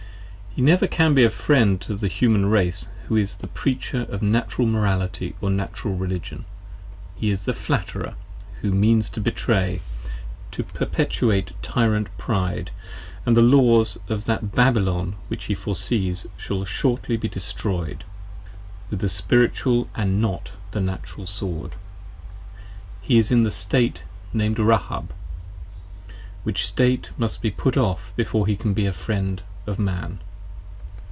[0.53, 4.21] HE never can be a Friend to the Human Race who is the Preacher of
[4.21, 6.43] Natural Morality or Natural Religion,
[7.15, 8.15] he is a flatterer
[8.59, 9.79] who means to betray,
[10.51, 12.69] to perpetuate Tyrant Pride
[13.01, 18.03] & the Laws of that Babylon which he foresees shall shortly be destroyed,
[18.89, 21.75] with the Spiritual and not the Natural Sword:
[23.01, 25.13] He 5 is in the State named Rahab:
[26.43, 30.19] which State must be put off before he can be the Friend of Man.